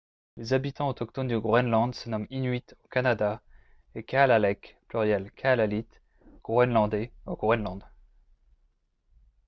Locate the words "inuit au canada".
2.31-3.39